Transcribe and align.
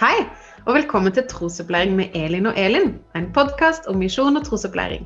Hei, 0.00 0.22
og 0.64 0.74
velkommen 0.74 1.12
til 1.12 1.26
Trosopplæring 1.28 1.90
med 1.96 2.14
Elin 2.16 2.46
og 2.48 2.54
Elin, 2.56 2.94
en 3.16 3.26
podkast 3.36 3.84
om 3.86 3.98
misjon 4.00 4.36
og 4.36 4.46
trosopplæring. 4.46 5.02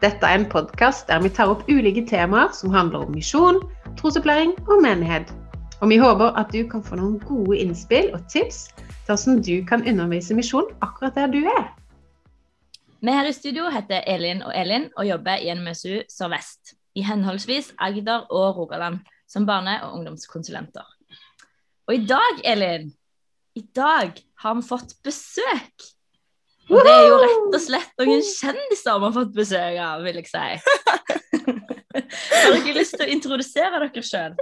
Dette 0.00 0.26
er 0.26 0.38
en 0.38 0.46
podkast 0.48 1.08
der 1.08 1.20
vi 1.20 1.28
tar 1.28 1.50
opp 1.52 1.66
ulike 1.68 2.06
temaer 2.08 2.48
som 2.56 2.72
handler 2.72 3.02
om 3.04 3.10
misjon, 3.12 3.58
trosopplæring 3.98 4.54
og 4.64 4.80
menighet. 4.80 5.28
Og 5.84 5.90
vi 5.92 5.98
håper 6.00 6.32
at 6.40 6.54
du 6.54 6.62
kan 6.70 6.80
få 6.80 6.96
noen 6.96 7.18
gode 7.20 7.58
innspill 7.60 8.08
og 8.16 8.22
tips 8.32 8.62
til 8.78 9.10
hvordan 9.10 9.42
du 9.44 9.66
kan 9.68 9.84
undervise 9.84 10.34
misjon 10.34 10.72
akkurat 10.80 11.20
der 11.20 11.26
du 11.26 11.44
er. 11.44 11.66
Vi 13.04 13.12
her 13.12 13.28
i 13.28 13.34
studio 13.36 13.68
heter 13.68 14.00
Elin 14.06 14.40
og 14.42 14.54
Elin 14.56 14.88
og 14.96 15.08
jobber 15.08 15.36
i 15.36 15.52
NMSU 15.52 16.00
Sør-Vest, 16.08 16.78
i 16.94 17.04
henholdsvis 17.04 17.74
Agder 17.78 18.24
og 18.30 18.56
Rogaland, 18.56 19.04
som 19.28 19.44
barne- 19.46 19.82
og 19.82 19.98
ungdomskonsulenter. 19.98 20.88
Og 21.88 21.94
i 21.94 22.06
dag, 22.06 22.40
Elin, 22.44 22.92
i 23.58 23.64
dag 23.74 24.20
har 24.42 24.54
vi 24.58 24.62
fått 24.66 24.94
besøk. 25.04 25.88
Og 26.70 26.86
det 26.86 26.92
er 26.94 27.06
jo 27.08 27.18
rett 27.18 27.54
og 27.56 27.62
slett 27.64 27.92
noen 27.98 28.22
kjendiser 28.22 28.98
vi 29.00 29.08
har 29.08 29.14
fått 29.16 29.32
besøk 29.34 29.78
av, 29.82 30.04
vil 30.06 30.20
jeg 30.20 30.28
si. 30.30 30.42
har 32.44 32.54
dere 32.54 32.76
lyst 32.76 32.94
til 32.94 33.06
å 33.06 33.12
introdusere 33.16 33.80
dere 33.82 34.04
sjøl? 34.06 34.36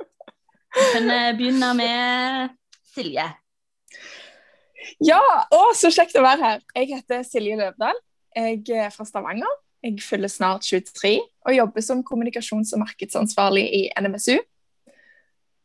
Vi 0.76 0.88
kan 0.92 1.08
eh, 1.14 1.30
begynne 1.38 1.70
med 1.78 2.56
Silje. 2.92 3.24
Ja, 5.04 5.22
å, 5.54 5.62
så 5.76 5.90
kjekt 5.94 6.16
å 6.18 6.24
være 6.24 6.44
her. 6.44 6.60
Jeg 6.76 6.92
heter 6.92 7.24
Silje 7.26 7.56
Løvdahl. 7.58 7.96
Jeg 8.36 8.60
er 8.76 8.92
fra 8.94 9.06
Stavanger. 9.08 9.56
Jeg 9.84 10.02
fyller 10.02 10.30
snart 10.30 10.66
23 10.66 11.16
og 11.46 11.54
jobber 11.54 11.84
som 11.86 12.02
kommunikasjons- 12.04 12.74
og 12.74 12.82
markedsansvarlig 12.82 13.64
i 13.78 13.82
NMSU. 14.02 14.36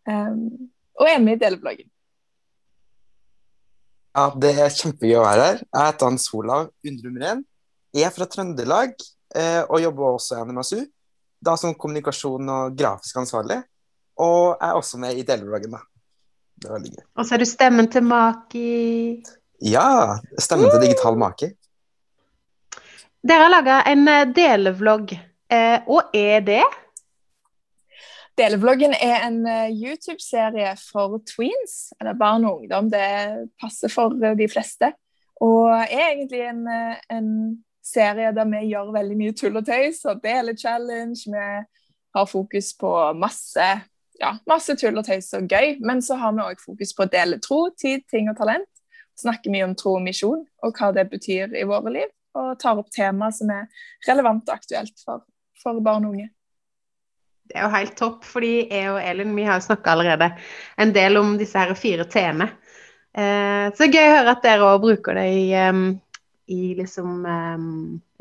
Um, 0.08 0.69
og 0.99 1.09
er 1.09 1.21
med 1.23 1.39
i 1.39 1.44
delebloggen. 1.44 1.89
Ja, 4.14 4.30
Det 4.38 4.52
er 4.61 4.69
kjempegøy 4.69 5.17
å 5.17 5.25
være 5.25 5.45
her. 5.47 5.61
Jeg 5.66 5.88
heter 5.88 6.09
Hans 6.11 6.28
Olav 6.38 6.67
Undrumren. 6.86 7.39
Jeg 7.94 8.06
er 8.06 8.14
fra 8.14 8.28
Trøndelag 8.30 8.94
eh, 9.36 9.64
og 9.66 9.81
jobber 9.81 10.20
også 10.20 10.38
i 10.38 10.44
NMSU. 10.45 10.83
Da 11.44 11.55
som 11.58 11.73
kommunikasjon 11.73 12.52
og 12.53 12.78
grafisk 12.78 13.17
ansvarlig. 13.23 13.58
Og 14.22 14.53
jeg 14.53 14.70
er 14.70 14.78
også 14.78 15.02
med 15.02 15.17
i 15.17 15.25
delbloggen. 15.25 15.73
da. 15.73 15.81
Det 16.61 16.70
er 16.70 16.75
veldig 16.75 16.94
gøy. 16.94 17.03
Og 17.17 17.25
så 17.25 17.36
er 17.36 17.42
du 17.42 17.50
stemmen 17.50 17.89
til 17.89 18.05
Maki. 18.05 18.70
Ja, 19.66 20.20
stemmen 20.38 20.70
til 20.70 20.86
Digital 20.86 21.17
Maki. 21.17 21.50
Dere 23.23 23.48
har 23.48 23.53
laga 23.55 23.81
en 23.89 24.05
delvlogg. 24.05 24.36
delevlogg. 24.38 25.17
Eh, 25.53 25.80
og 25.89 26.14
er 26.14 26.45
det? 26.45 26.64
Delevloggen 28.34 28.95
er 28.98 29.28
en 29.28 29.44
uh, 29.45 29.70
YouTube-serie 29.70 30.72
for 30.81 31.20
tweens, 31.30 31.94
eller 32.02 32.17
barn 32.17 32.48
og 32.50 32.64
ungdom. 32.64 32.89
Det 32.89 33.06
passer 33.62 33.92
for 33.94 34.16
uh, 34.17 34.31
de 34.38 34.48
fleste. 34.50 34.89
Og 35.45 35.70
er 35.70 36.08
egentlig 36.16 36.42
en, 36.48 36.66
uh, 36.66 36.98
en, 37.14 37.30
serie 37.84 38.30
der 38.31 38.48
vi 38.48 38.61
gjør 38.70 38.94
veldig 38.95 39.16
mye 39.20 39.34
tull 39.36 39.59
og 39.59 39.66
tøys 39.67 39.98
og 40.08 40.22
deler 40.23 40.56
challenge. 40.56 41.28
Vi 41.28 41.48
har 42.16 42.30
fokus 42.31 42.70
på 42.80 42.92
masse, 43.20 43.66
ja, 44.22 44.30
masse 44.48 44.78
tull 44.80 45.02
og 45.02 45.04
tøys 45.04 45.28
og 45.36 45.50
gøy, 45.52 45.81
men 45.84 46.00
så 46.02 46.16
har 46.22 46.31
vi 46.31 46.45
òg 46.45 46.64
fokus 46.64 46.95
på 46.95 47.04
å 47.04 47.11
dele 47.11 47.42
tro, 47.44 47.66
tid, 47.76 48.06
ting 48.08 48.31
og 48.31 48.38
talent. 48.39 48.70
Snakker 49.20 49.52
mye 49.52 49.67
om 49.67 49.76
tro 49.76 49.98
og 49.98 50.06
misjon 50.06 50.45
og 50.64 50.80
hva 50.80 50.94
det 50.95 51.09
betyr 51.11 51.58
i 51.59 51.66
våre 51.67 51.92
liv. 52.00 52.16
Og 52.39 52.56
tar 52.64 52.80
opp 52.80 52.88
tema 52.95 53.28
som 53.36 53.52
er 53.52 53.67
relevant 54.08 54.48
og 54.48 54.56
aktuelt 54.56 55.04
for, 55.04 55.28
for 55.59 55.84
barn 55.84 56.08
og 56.08 56.16
unge. 56.16 56.31
Det 57.49 57.58
er 57.59 57.66
jo 57.66 57.73
helt 57.73 57.95
topp, 57.99 58.23
fordi 58.25 58.53
jeg 58.72 58.91
og 58.94 59.02
Elin 59.03 59.33
vi 59.36 59.45
har 59.47 59.63
snakka 59.63 59.94
allerede 59.94 60.30
en 60.80 60.94
del 60.95 61.19
om 61.19 61.36
disse 61.39 61.59
her 61.59 61.73
fire 61.77 62.05
t-ene. 62.09 62.47
Eh, 63.13 63.67
så 63.77 63.89
gøy 63.89 64.02
å 64.08 64.14
høre 64.15 64.33
at 64.33 64.45
dere 64.45 64.70
òg 64.71 64.86
bruker 64.86 65.20
det 65.20 65.26
i, 65.36 65.43
um, 65.70 65.83
i 66.49 66.73
liksom 66.80 67.26
um, 67.27 67.67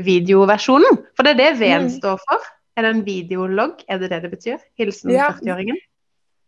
videoversjonen. 0.04 0.98
For 1.16 1.24
det 1.24 1.36
er 1.36 1.40
det 1.40 1.50
V-en 1.60 1.86
mm. 1.88 1.94
står 2.00 2.18
for. 2.26 2.48
Er 2.76 2.86
det 2.86 2.94
en 2.96 3.04
videologg? 3.06 3.84
Er 3.88 4.02
det 4.02 4.10
det 4.12 4.22
det 4.24 4.32
betyr? 4.32 4.58
Hilsen 4.80 5.14
ja. 5.14 5.30
40-åringen? 5.36 5.78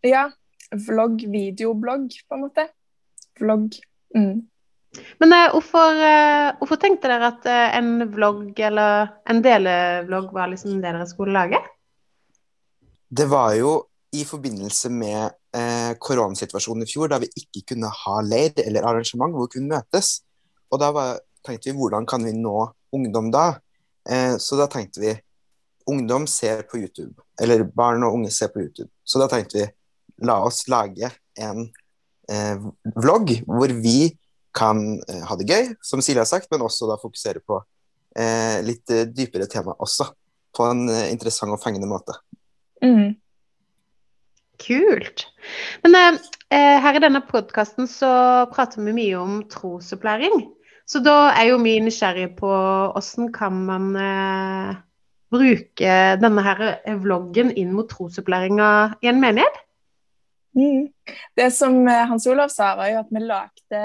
Ja. 0.05 0.27
Vlogg, 0.89 1.23
videoblogg, 1.31 2.11
på 2.29 2.37
en 2.37 2.45
måte. 2.45 2.67
Vlogg. 3.41 3.79
Mm. 4.17 4.43
Men 5.23 5.35
uh, 5.35 5.51
hvorfor, 5.55 5.99
uh, 5.99 6.55
hvorfor, 6.61 6.81
tenkte 6.83 7.11
dere 7.11 7.33
at 7.33 7.49
uh, 7.49 7.79
en 7.79 8.11
vlogg 8.13 8.61
eller 8.61 9.15
en 9.31 9.41
delevlogg 9.45 10.35
var 10.37 10.53
liksom 10.53 10.79
det 10.79 10.93
dere 10.93 11.09
skulle 11.09 11.35
lage? 11.35 11.61
Det 13.15 13.27
var 13.31 13.55
jo 13.55 13.75
i 14.15 14.25
forbindelse 14.27 14.91
med 14.91 15.35
eh, 15.57 15.93
koronasituasjonen 15.99 16.87
i 16.87 16.89
fjor, 16.89 17.11
da 17.13 17.21
vi 17.23 17.29
ikke 17.39 17.75
kunne 17.75 17.91
ha 17.91 18.15
leir 18.27 18.57
eller 18.65 18.87
arrangement 18.87 19.35
hvor 19.35 19.47
vi 19.47 19.59
kunne 19.59 19.77
møtes. 19.77 20.17
Og 20.73 20.81
da 20.83 20.91
var, 20.95 21.21
tenkte 21.47 21.71
vi 21.71 21.77
hvordan 21.79 22.07
kan 22.11 22.25
vi 22.27 22.35
nå 22.35 22.57
ungdom 22.95 23.31
da? 23.35 23.47
Eh, 24.09 24.35
så 24.43 24.59
da 24.59 24.67
tenkte 24.71 25.03
vi 25.03 25.15
ungdom 25.91 26.27
ser 26.31 26.65
på 26.67 26.81
YouTube, 26.81 27.15
eller 27.41 27.67
barn 27.77 28.07
og 28.07 28.19
unge 28.19 28.33
ser 28.35 28.51
på 28.55 28.65
YouTube. 28.65 28.91
Så 29.05 29.21
da 29.23 29.29
tenkte 29.31 29.61
vi 29.61 29.69
la 30.27 30.41
oss 30.47 30.65
lage 30.73 31.11
en 31.39 31.67
eh, 32.31 32.67
vlogg 32.97 33.37
hvor 33.47 33.75
vi 33.85 34.15
kan 34.55 34.81
eh, 35.11 35.23
ha 35.29 35.39
det 35.39 35.51
gøy, 35.51 35.75
som 35.83 36.03
Silje 36.03 36.23
har 36.23 36.31
sagt, 36.31 36.51
men 36.51 36.65
også 36.65 36.89
da 36.91 36.99
fokusere 37.03 37.43
på 37.47 37.59
eh, 38.17 38.63
litt 38.67 38.91
eh, 38.95 39.07
dypere 39.11 39.51
tema 39.51 39.75
også. 39.79 40.11
På 40.55 40.69
en 40.71 40.87
interessant 40.87 41.51
og 41.51 41.59
fengende 41.59 41.89
måte. 41.91 42.15
Mm. 42.85 43.15
Kult. 44.65 45.27
Men 45.85 45.97
eh, 45.99 46.19
eh, 46.55 46.77
her 46.85 46.99
i 46.99 47.03
denne 47.03 47.25
podkasten 47.27 47.89
så 47.91 48.13
prater 48.53 48.85
vi 48.85 48.95
mye 48.97 49.19
om 49.19 49.41
trosopplæring. 49.51 50.45
Så 50.87 51.01
da 51.01 51.33
er 51.33 51.49
jo 51.49 51.61
vi 51.65 51.79
nysgjerrig 51.81 52.35
på 52.39 52.51
hvordan 52.93 53.31
kan 53.35 53.61
man 53.67 53.91
eh, 53.97 54.75
bruke 55.33 55.95
denne 56.21 56.45
her 56.45 56.65
vloggen 57.03 57.55
inn 57.57 57.73
mot 57.75 57.89
trosopplæringa 57.91 58.71
i 59.03 59.11
en 59.11 59.23
menighet? 59.23 59.63
Mm. 60.55 60.87
Det 61.37 61.51
som 61.53 61.81
eh, 61.89 62.05
Hans 62.09 62.27
Olav 62.31 62.53
sa, 62.53 62.75
var 62.79 62.93
jo 62.93 63.01
at 63.01 63.11
vi 63.11 63.25
lagde 63.25 63.85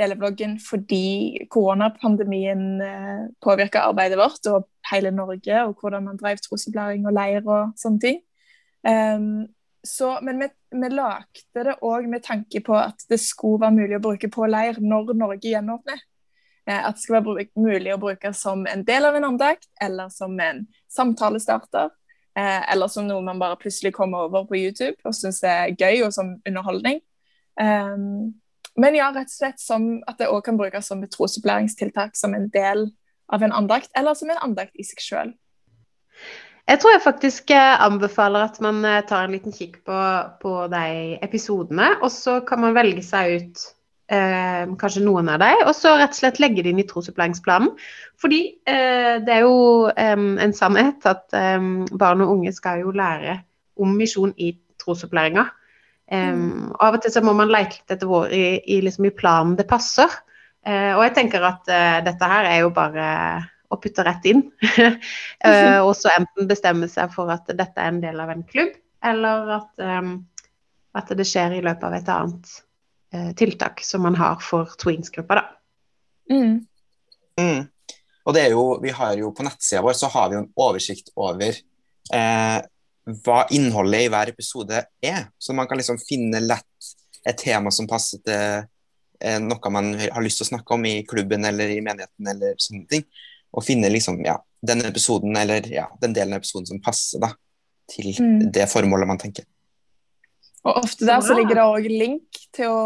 delevloggen 0.00 0.56
fordi 0.62 1.46
koronapandemien 1.52 2.64
eh, 2.82 3.26
påvirka 3.44 3.84
arbeidet 3.88 4.18
vårt 4.18 4.48
og 4.50 4.68
hele 4.90 5.12
Norge, 5.14 5.60
og 5.64 5.76
hvordan 5.80 6.08
man 6.08 6.20
drev 6.20 6.40
trosopplæring 6.42 7.06
og 7.06 7.14
leir 7.16 7.44
og 7.44 7.74
sånne 7.80 8.02
ting. 8.02 8.22
Um, 8.84 9.46
så, 9.84 10.18
men 10.24 10.40
vi, 10.40 10.48
vi 10.72 10.88
lagde 10.92 11.64
det 11.66 11.76
òg 11.84 12.08
med 12.08 12.24
tanke 12.24 12.60
på 12.64 12.76
at 12.76 13.04
det 13.08 13.20
skulle 13.20 13.62
være 13.62 13.78
mulig 13.78 13.98
å 13.98 14.04
bruke 14.04 14.30
på 14.32 14.48
leir 14.48 14.80
når 14.80 15.12
Norge 15.16 15.52
gjenåpner. 15.52 16.00
Eh, 16.66 16.80
at 16.80 16.96
det 16.96 17.04
skal 17.04 17.20
være 17.20 17.46
mulig 17.60 17.92
å 17.92 18.00
bruke 18.00 18.32
som 18.36 18.64
en 18.70 18.84
del 18.86 19.04
av 19.04 19.18
en 19.18 19.28
andakt, 19.28 19.68
eller 19.82 20.08
som 20.12 20.38
en 20.40 20.64
samtalestarter. 20.92 21.92
Eh, 22.34 22.62
eller 22.72 22.90
som 22.90 23.06
noe 23.06 23.22
man 23.22 23.38
bare 23.38 23.60
plutselig 23.60 23.92
kommer 23.94 24.26
over 24.26 24.48
på 24.48 24.58
YouTube 24.58 24.96
og 25.06 25.14
syns 25.14 25.42
er 25.46 25.74
gøy, 25.76 26.02
og 26.06 26.14
som 26.16 26.34
underholdning. 26.48 27.02
Um, 27.60 28.34
men 28.80 28.96
ja, 28.98 29.10
rett 29.14 29.30
og 29.30 29.36
slett 29.36 29.62
som 29.62 29.88
at 30.10 30.18
det 30.18 30.30
òg 30.30 30.42
kan 30.46 30.58
brukes 30.58 30.88
som 30.90 31.02
et 31.04 31.12
trosopplæringstiltak 31.14 32.16
som 32.18 32.34
en 32.34 32.48
del 32.54 32.88
av 33.32 33.42
en 33.42 33.54
andakt, 33.54 33.90
eller 33.96 34.16
som 34.18 34.30
en 34.30 34.42
andakt 34.42 34.74
i 34.76 34.86
seg 34.86 35.02
sjøl. 35.02 35.30
Jeg 36.64 36.80
tror 36.80 36.94
jeg 36.94 37.04
faktisk 37.04 37.52
eh, 37.52 37.76
anbefaler 37.84 38.46
at 38.46 38.60
man 38.64 38.80
eh, 38.88 39.02
tar 39.04 39.26
en 39.26 39.34
liten 39.36 39.52
kikk 39.52 39.82
på, 39.84 39.96
på 40.40 40.52
de 40.72 41.16
episodene, 41.24 41.90
og 42.00 42.10
så 42.12 42.38
kan 42.48 42.62
man 42.62 42.76
velge 42.76 43.04
seg 43.04 43.34
ut 43.36 43.64
eh, 44.08 44.64
kanskje 44.80 45.04
noen 45.04 45.28
av 45.32 45.42
dem, 45.44 45.64
og 45.66 45.74
så 45.76 45.92
rett 45.98 46.16
og 46.16 46.20
slett 46.22 46.40
legge 46.40 46.64
det 46.64 46.72
inn 46.72 46.80
i 46.80 46.86
trosopplæringsplanen. 46.88 47.74
Fordi 48.20 48.40
eh, 48.70 49.20
det 49.24 49.36
er 49.36 49.44
jo 49.44 49.90
eh, 49.92 50.16
en 50.16 50.56
sannhet 50.56 51.04
at 51.10 51.28
barn 51.92 52.24
og 52.24 52.38
unge 52.38 52.54
skal 52.56 52.80
jo 52.80 52.96
lære 52.96 53.42
om 53.80 53.92
misjon 53.98 54.32
i 54.40 54.54
trosopplæringa. 54.80 55.48
Um, 56.12 56.74
og 56.74 56.82
Av 56.84 56.98
og 56.98 57.04
til 57.04 57.14
så 57.14 57.22
må 57.24 57.32
man 57.36 57.52
lete 57.52 57.78
litt 57.78 57.94
etter 57.94 58.08
hvor 58.10 58.32
i, 58.32 58.58
i, 58.60 58.80
liksom 58.84 59.08
i 59.08 59.14
planen 59.14 59.56
det 59.58 59.68
passer. 59.70 60.10
Uh, 60.64 60.96
og 60.96 61.02
jeg 61.06 61.14
tenker 61.18 61.44
at 61.44 61.68
uh, 61.68 61.98
dette 62.04 62.28
her 62.30 62.48
er 62.48 62.62
jo 62.64 62.72
bare 62.76 63.06
å 63.72 63.78
putte 63.80 64.04
rett 64.06 64.28
inn. 64.28 64.46
uh, 64.78 65.80
og 65.86 65.94
så 65.98 66.12
enten 66.14 66.50
bestemme 66.50 66.88
seg 66.92 67.12
for 67.14 67.32
at 67.32 67.48
dette 67.50 67.80
er 67.80 67.90
en 67.92 68.02
del 68.04 68.20
av 68.20 68.32
en 68.32 68.44
klubb, 68.48 68.76
eller 69.04 69.56
at, 69.58 69.72
um, 69.80 70.16
at 70.96 71.12
det 71.16 71.26
skjer 71.28 71.58
i 71.58 71.64
løpet 71.64 71.88
av 71.88 71.98
et 71.98 72.14
annet 72.18 72.54
tiltak 73.38 73.78
som 73.86 74.02
man 74.02 74.16
har 74.18 74.40
for 74.42 74.72
tweens-gruppa, 74.74 75.36
da. 75.38 75.44
Mm. 76.32 76.56
Mm. 77.38 77.60
Og 78.24 78.34
det 78.34 78.44
er 78.44 78.54
jo, 78.54 78.64
vi 78.82 78.92
har 78.94 79.16
jo 79.18 79.32
På 79.36 79.44
nettsida 79.46 79.82
vår 79.84 79.96
så 79.98 80.10
har 80.12 80.30
vi 80.30 80.38
jo 80.38 80.44
en 80.44 80.52
oversikt 80.66 81.10
over 81.20 81.50
eh, 81.52 82.58
hva 83.04 83.44
innholdet 83.52 84.06
i 84.06 84.12
hver 84.12 84.32
episode 84.32 84.84
er. 85.04 85.26
Så 85.38 85.56
man 85.56 85.68
kan 85.68 85.80
liksom 85.80 85.98
finne 86.00 86.40
lett 86.44 86.94
et 87.24 87.38
tema 87.40 87.72
som 87.72 87.88
passer 87.88 88.20
til 88.24 88.64
eh, 89.20 89.38
noe 89.40 89.72
man 89.72 89.94
har 90.00 90.24
lyst 90.24 90.40
til 90.40 90.48
å 90.48 90.52
snakke 90.54 90.76
om 90.76 90.84
i 90.88 90.98
klubben 91.08 91.44
eller 91.48 91.72
i 91.72 91.80
menigheten 91.84 92.32
eller 92.34 92.58
sånne 92.60 92.88
ting. 92.90 93.06
Og 93.54 93.64
finne 93.64 93.90
liksom, 93.92 94.20
ja, 94.26 94.38
den 94.64 94.84
episoden 94.88 95.36
eller 95.38 95.66
ja, 95.72 95.88
den 96.02 96.16
delen 96.16 96.34
av 96.34 96.42
episoden 96.42 96.68
som 96.72 96.82
passer 96.84 97.22
da, 97.22 97.30
til 97.90 98.10
mm. 98.16 98.48
det 98.54 98.66
formålet 98.72 99.10
man 99.10 99.20
tenker. 99.20 99.46
Og 100.64 100.80
ofte 100.80 101.04
der 101.04 101.20
så 101.20 101.36
ligger 101.36 101.58
det 101.58 101.64
òg 101.68 101.86
link 101.92 102.38
til 102.56 102.72
å 102.72 102.84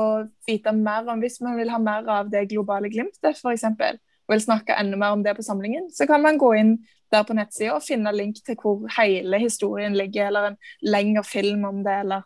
vite 0.48 0.72
mer 0.74 1.06
om 1.12 1.20
hvis 1.22 1.38
man 1.44 1.54
vil 1.60 1.70
ha 1.70 1.78
mer 1.78 2.08
av 2.10 2.30
det 2.30 2.48
globale 2.50 2.90
glimtet, 2.90 3.38
f.eks. 3.38 3.68
Og 3.68 4.34
vil 4.34 4.42
snakke 4.42 4.74
enda 4.76 4.98
mer 4.98 5.14
om 5.14 5.22
det 5.22 5.36
på 5.38 5.46
samlingen, 5.46 5.86
så 5.94 6.08
kan 6.10 6.24
man 6.24 6.40
gå 6.40 6.50
inn 6.58 6.72
der 7.12 7.22
på 7.24 7.34
nettsida 7.34 7.72
og 7.74 7.82
finne 7.82 8.12
link 8.12 8.36
til 8.44 8.56
hvor 8.60 8.86
hele 8.98 9.38
historien 9.38 9.94
ligger, 9.96 10.26
eller 10.28 10.46
en 10.52 10.56
lengre 10.82 11.24
film 11.24 11.64
om 11.64 11.84
det, 11.84 12.00
eller 12.04 12.22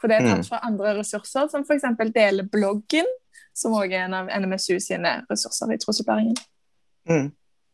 For 0.00 0.08
det 0.08 0.16
er 0.20 0.26
tatt 0.28 0.38
Mm. 0.38 0.48
fra 0.50 0.58
andre 0.62 0.98
ressurser, 0.98 1.46
som 1.48 1.62
f.eks. 1.64 1.84
Delebloggen, 2.14 3.06
som 3.54 3.72
òg 3.72 3.92
er 3.94 4.04
en 4.04 4.14
av 4.14 4.26
NMSU 4.28 4.78
sine 4.82 5.24
ressurser 5.30 5.70
i 5.72 5.78
trosopplæringen. 5.78 6.36
Mm. 7.08 7.30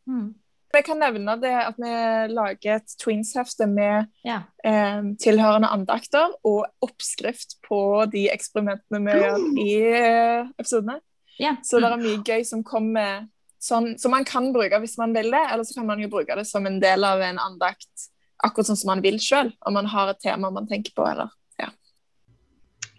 Mm. 0.06 0.34
Vi 0.72 0.82
kan 0.86 1.00
nevne 1.02 1.34
det 1.42 1.50
at 1.50 1.74
vi 1.82 1.90
lager 2.30 2.76
et 2.76 2.92
twins-hefte 3.02 3.66
med 3.66 4.06
Ja. 4.24 4.42
eh, 4.64 5.02
tilhørende 5.18 5.68
andakter 5.74 6.28
og 6.44 6.66
oppskrift 6.82 7.56
på 7.66 8.06
de 8.12 8.28
eksperimentene 8.30 9.00
vi 9.00 9.18
gjør 9.18 9.38
i 9.58 9.74
eh, 9.90 10.46
episodene. 10.58 11.00
ja. 11.40 11.56
Så 11.64 11.80
det 11.80 11.90
er 11.90 11.96
mye 11.96 12.22
gøy 12.22 12.44
som 12.44 12.62
kommer 12.62 13.26
sånn, 13.60 13.92
som 14.00 14.14
man 14.14 14.24
kan 14.28 14.50
bruke 14.54 14.80
hvis 14.82 14.96
man 15.00 15.12
vil 15.16 15.30
det, 15.32 15.42
eller 15.50 15.66
så 15.68 15.76
kan 15.78 15.88
man 15.88 16.00
jo 16.02 16.10
bruke 16.12 16.36
det 16.36 16.46
som 16.48 16.66
en 16.68 16.80
del 16.82 17.04
av 17.06 17.22
en 17.24 17.40
andakt, 17.42 18.08
akkurat 18.40 18.70
sånn 18.70 18.80
som 18.80 18.94
man 18.94 19.04
vil 19.04 19.20
sjøl, 19.20 19.52
om 19.68 19.76
man 19.76 19.90
har 19.92 20.12
et 20.12 20.22
tema 20.24 20.52
man 20.52 20.68
tenker 20.70 20.96
på, 20.96 21.04
eller 21.06 21.28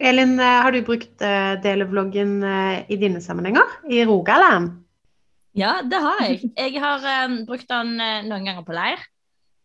Elin, 0.02 0.40
eh, 0.40 0.60
har 0.62 0.72
du 0.72 0.82
brukt 0.82 1.22
eh, 1.22 1.54
delevloggen 1.62 2.42
eh, 2.42 2.90
i 2.90 2.96
dine 2.98 3.20
sammenhenger? 3.22 3.76
I 3.86 4.02
Rogaland? 4.04 4.80
Ja, 5.54 5.76
det 5.86 6.00
har 6.02 6.22
jeg. 6.24 6.48
Jeg 6.56 6.80
har 6.82 7.04
um, 7.28 7.42
brukt 7.46 7.68
den 7.70 7.98
noen 8.00 8.46
ganger 8.48 8.64
på 8.66 8.74
leir. 8.74 9.02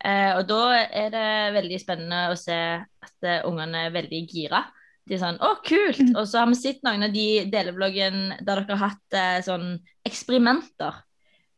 Eh, 0.04 0.36
og 0.38 0.44
da 0.50 0.60
er 0.84 1.10
det 1.14 1.30
veldig 1.56 1.80
spennende 1.82 2.20
å 2.30 2.38
se 2.38 2.58
at 2.84 3.30
ungene 3.48 3.88
er 3.88 3.96
veldig 3.96 4.20
gira. 4.30 4.62
De 5.08 5.16
er 5.16 5.20
sånn 5.22 5.38
'Å, 5.40 5.54
kult!' 5.64 6.16
Og 6.18 6.26
så 6.28 6.40
har 6.42 6.48
vi 6.52 6.56
sett 6.60 6.82
noen 6.84 7.04
av 7.08 7.14
de 7.14 7.46
delevloggen 7.52 8.44
der 8.44 8.62
dere 8.66 8.76
har 8.76 8.90
hatt 8.90 9.14
eh, 9.14 9.42
sånn 9.42 9.80
eksperimenter. 10.06 10.94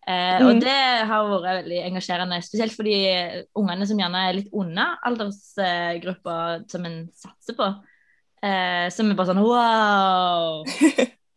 Eh, 0.07 0.39
Og 0.41 0.55
Mm. 0.55 0.59
det 0.61 1.07
har 1.07 1.23
vært 1.29 1.63
veldig 1.65 1.79
engasjerende, 1.85 2.37
spesielt 2.43 2.73
for 2.75 2.83
de 2.83 3.45
ungene 3.55 3.85
som 3.87 3.97
gjerne 3.97 4.29
er 4.29 4.33
litt 4.33 4.49
unna 4.53 4.97
aldersgruppa 5.05 6.63
som 6.69 6.85
en 6.85 7.09
satser 7.13 7.55
på. 7.57 7.67
Eh, 8.43 8.89
som 8.89 9.09
er 9.11 9.15
bare 9.15 9.27
sånn 9.33 9.41
wow! 9.43 10.63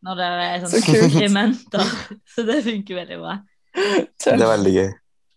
Når 0.05 0.17
det 0.19 0.29
er 0.29 0.61
Så 0.67 0.79
sånn 0.79 0.87
kult. 0.87 1.05
eksperimenter. 1.09 1.85
Så 2.35 2.45
det 2.47 2.63
funker 2.65 2.95
veldig 3.03 3.19
bra. 3.23 3.39
Det 3.75 4.33
er 4.33 4.47
veldig 4.57 4.73
gøy. 4.77 4.91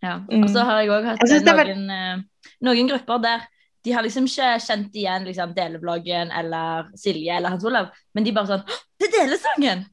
Ja. 0.04 0.18
Mm. 0.30 0.44
Og 0.44 0.50
så 0.54 0.63
har 0.68 0.81
jeg 0.81 0.89
òg 0.94 1.06
hatt 1.07 1.24
Jeg 1.25 1.42
noen, 1.42 1.57
veldig... 1.57 2.25
noen 2.68 2.89
grupper 2.92 3.21
der 3.24 3.45
de 3.85 3.93
har 3.93 4.05
liksom 4.05 4.25
ikke 4.29 4.53
kjent 4.65 4.95
igjen 4.97 5.27
liksom, 5.27 5.53
Delebloggen 5.55 6.31
eller 6.33 6.89
Silje 6.97 7.35
eller 7.37 7.53
Hans 7.53 7.65
Olav, 7.67 7.91
men 8.17 8.25
de 8.25 8.33
bare 8.35 8.49
sånn 8.55 8.65
Det 8.99 9.09
er 9.09 9.13
delesangen! 9.21 9.85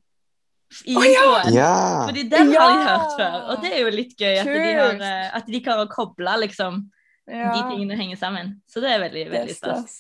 I 0.89 0.95
oh, 0.97 1.05
ja! 1.05 1.25
Ja. 1.53 1.73
Fordi 2.09 2.23
den 2.33 2.55
har 2.55 2.71
de 2.73 2.87
hørt 2.87 3.19
før, 3.19 3.35
og 3.53 3.65
det 3.65 3.75
er 3.75 3.83
jo 3.83 3.91
litt 3.93 4.15
gøy 4.17 4.39
at 4.41 4.49
de, 4.49 4.71
har, 4.79 5.03
eh, 5.05 5.27
at 5.37 5.51
de 5.53 5.61
klarer 5.65 5.85
å 5.85 5.93
koble 5.93 6.39
liksom, 6.47 6.81
Ja, 7.29 7.53
de 7.53 7.61
tingene 7.69 7.99
henger 7.99 8.19
sammen. 8.19 8.55
Så 8.67 8.81
det 8.83 8.95
er 8.95 9.03
veldig, 9.05 9.27
veldig 9.35 9.55
stas. 9.59 9.99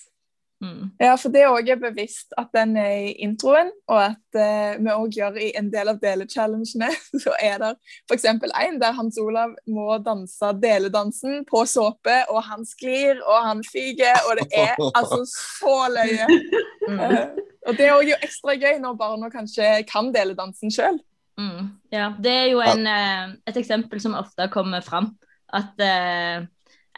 Mm. 0.62 0.92
Ja, 1.02 1.16
for 1.18 1.32
det 1.34 1.42
òg 1.50 1.66
er 1.74 1.78
bevisst 1.80 2.34
at 2.38 2.52
den 2.54 2.76
er 2.78 3.08
i 3.08 3.14
introen, 3.24 3.72
og 3.90 3.98
at 4.04 4.38
eh, 4.38 4.76
vi 4.78 4.92
òg 4.94 5.16
gjør 5.18 5.38
i 5.42 5.48
en 5.58 5.72
del 5.72 5.90
av 5.90 5.98
delechallengene, 6.02 6.90
så 7.24 7.34
er 7.42 7.56
det 7.58 7.72
f.eks. 8.06 8.28
en 8.30 8.78
der 8.78 8.94
Hans 8.94 9.18
Olav 9.18 9.56
må 9.66 9.98
danse 10.06 10.52
deledansen 10.62 11.42
på 11.48 11.64
såpe, 11.66 12.14
og 12.30 12.44
han 12.46 12.62
sklir, 12.68 13.18
og 13.26 13.48
han 13.48 13.64
fyker, 13.66 14.22
og 14.28 14.38
det 14.38 14.48
er 14.54 14.76
altså 14.98 15.24
så 15.26 15.78
løye. 15.96 16.30
Mm. 16.82 16.98
Uh, 16.98 17.36
og 17.70 17.76
det 17.78 17.84
er 17.86 17.92
òg 17.94 18.08
jo 18.10 18.16
ekstra 18.26 18.56
gøy 18.58 18.80
når 18.82 18.96
barna 18.98 19.28
kanskje 19.30 19.68
kan 19.86 20.08
deledansen 20.10 20.72
sjøl. 20.74 20.96
Mm. 21.38 21.68
Ja, 21.94 22.08
det 22.18 22.32
er 22.32 22.48
jo 22.50 22.58
en, 22.64 22.82
eh, 22.90 23.36
et 23.46 23.60
eksempel 23.60 24.02
som 24.02 24.16
ofte 24.18 24.48
kommer 24.52 24.82
fram. 24.82 25.12
At 25.52 25.78
eh, 25.78 26.42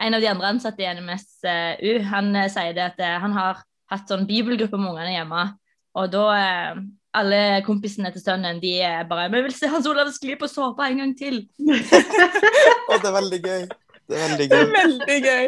en 0.01 0.15
av 0.15 0.21
de 0.21 0.31
andre 0.31 0.51
ansatte 0.55 0.83
i 0.83 0.91
NMSU 0.97 1.93
han 2.11 2.35
eh, 2.37 2.51
sier 2.53 2.75
det 2.77 2.85
at 2.89 3.01
eh, 3.03 3.17
han 3.23 3.35
har 3.37 3.63
hatt 3.93 4.11
sånn 4.11 4.27
bibelgruppe 4.29 4.79
med 4.81 4.93
ungene 4.93 5.15
hjemme. 5.15 5.45
Og 6.01 6.11
da 6.13 6.25
eh, 6.39 6.83
alle 7.15 7.41
kompisene 7.67 8.11
til 8.15 8.25
sønnen 8.25 8.59
de 8.63 8.75
er 8.83 9.05
bare 9.07 9.31
'Vi 9.31 9.43
vil 9.47 9.55
se 9.55 9.71
Hans 9.71 9.87
Olav 9.87 10.11
skli 10.11 10.35
på 10.39 10.51
såpa 10.51 10.89
en 10.91 10.99
gang 11.05 11.13
til'. 11.15 11.45
og 12.91 12.97
det 12.99 13.11
er 13.11 13.19
veldig 13.21 13.43
gøy. 13.45 13.63
Det 14.05 14.17
er 14.19 14.25
veldig 14.29 14.49
Det 14.51 14.59
er 14.61 14.73
veldig 14.81 15.21
gøy. 15.29 15.47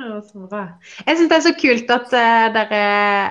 Ja, 0.00 0.16
så 0.24 0.46
bra. 0.48 0.62
Jeg 1.04 1.18
syns 1.18 1.28
det 1.30 1.36
er 1.36 1.44
så 1.44 1.52
kult 1.58 1.90
at 1.92 2.14
uh, 2.16 2.46
dere 2.54 2.80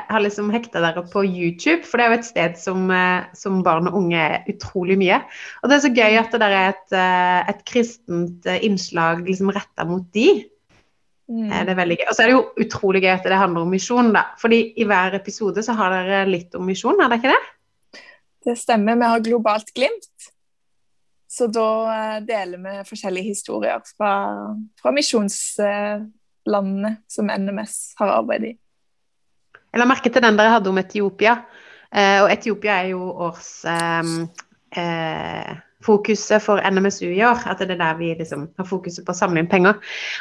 har 0.07 0.21
liksom 0.23 0.51
hekta 0.53 0.81
dere 0.83 1.01
på 1.09 1.23
YouTube, 1.25 1.81
for 1.87 1.97
det 1.97 2.05
er 2.05 2.13
jo 2.13 2.19
et 2.19 2.27
sted 2.27 2.59
som, 2.61 2.85
uh, 2.93 3.25
som 3.37 3.63
barn 3.65 3.89
og 3.89 3.97
unge 3.97 4.19
er 4.21 4.45
utrolig 4.51 4.95
mye. 5.01 5.17
Og 5.61 5.71
det 5.71 5.77
er 5.77 5.83
så 5.87 5.91
gøy 5.95 6.19
at 6.21 6.31
det 6.31 6.41
der 6.43 6.55
er 6.59 6.69
et, 6.75 6.85
uh, 6.93 7.49
et 7.51 7.63
kristent 7.67 8.47
innslag 8.61 9.23
liksom 9.25 9.51
retta 9.55 9.87
mot 9.89 10.05
de. 10.13 10.27
Mm. 11.31 11.49
Det 11.49 11.73
er 11.73 11.81
veldig 11.81 11.97
gøy. 11.97 12.05
Og 12.05 12.15
så 12.15 12.23
er 12.23 12.29
det 12.29 12.37
jo 12.37 12.67
utrolig 12.67 13.03
gøy 13.03 13.11
at 13.15 13.27
det 13.33 13.41
handler 13.41 13.65
om 13.65 13.73
misjon, 13.73 14.13
da. 14.13 14.27
Fordi 14.39 14.61
i 14.77 14.87
hver 14.87 15.17
episode 15.17 15.65
så 15.65 15.75
har 15.79 15.97
dere 15.97 16.23
litt 16.29 16.55
om 16.59 16.69
misjon, 16.69 17.01
er 17.01 17.11
det 17.11 17.19
ikke 17.23 17.33
det? 17.33 17.99
Det 18.45 18.57
stemmer. 18.59 19.01
Vi 19.01 19.11
har 19.15 19.25
globalt 19.25 19.73
glimt. 19.75 20.31
Så 21.31 21.47
da 21.47 22.19
deler 22.27 22.59
vi 22.59 22.79
forskjellige 22.89 23.31
historier 23.31 23.79
fra, 23.87 24.13
fra 24.81 24.91
misjonslandene 26.45 26.97
som 27.07 27.25
NMS 27.27 27.93
har 27.97 28.07
arbeid 28.07 28.43
i. 28.43 28.57
Jeg 29.71 29.79
la 29.79 29.85
merke 29.87 30.09
til 30.11 30.21
den 30.21 30.37
dere 30.37 30.51
hadde 30.51 30.69
om 30.69 30.77
Etiopia. 30.77 31.45
Eh, 31.93 32.23
og 32.23 32.31
Etiopia 32.31 32.81
er 32.81 32.89
jo 32.91 32.99
års 32.99 33.65
eh, 33.65 34.03
eh, 34.75 35.57
fokuset 35.83 36.41
for 36.43 36.59
NMSU 36.59 37.07
i 37.11 37.23
år. 37.23 37.47
At 37.47 37.59
det 37.59 37.71
er 37.71 37.79
der 37.79 37.97
vi 37.97 38.15
liksom 38.17 38.49
har 38.57 38.65
fokuset 38.65 39.05
på 39.05 39.11
å 39.11 39.15
samle 39.15 39.39
inn 39.39 39.49
penger. 39.49 39.75